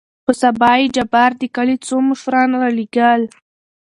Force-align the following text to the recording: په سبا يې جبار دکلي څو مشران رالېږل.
په 0.25 0.31
سبا 0.41 0.71
يې 0.79 0.85
جبار 0.95 1.31
دکلي 1.41 1.77
څو 1.85 1.95
مشران 2.09 2.49
رالېږل. 2.61 3.21